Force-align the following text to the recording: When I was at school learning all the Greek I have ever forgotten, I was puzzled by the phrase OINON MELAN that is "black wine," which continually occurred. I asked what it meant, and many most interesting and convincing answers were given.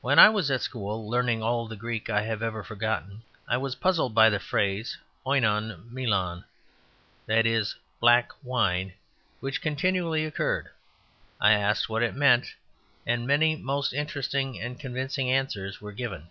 When 0.00 0.18
I 0.18 0.28
was 0.28 0.50
at 0.50 0.62
school 0.62 1.08
learning 1.08 1.40
all 1.40 1.68
the 1.68 1.76
Greek 1.76 2.10
I 2.10 2.22
have 2.22 2.42
ever 2.42 2.64
forgotten, 2.64 3.22
I 3.46 3.56
was 3.58 3.76
puzzled 3.76 4.12
by 4.12 4.28
the 4.28 4.40
phrase 4.40 4.98
OINON 5.24 5.88
MELAN 5.88 6.42
that 7.26 7.46
is 7.46 7.76
"black 8.00 8.32
wine," 8.42 8.94
which 9.38 9.62
continually 9.62 10.24
occurred. 10.24 10.70
I 11.40 11.52
asked 11.52 11.88
what 11.88 12.02
it 12.02 12.16
meant, 12.16 12.54
and 13.06 13.24
many 13.24 13.54
most 13.54 13.92
interesting 13.92 14.60
and 14.60 14.80
convincing 14.80 15.30
answers 15.30 15.80
were 15.80 15.92
given. 15.92 16.26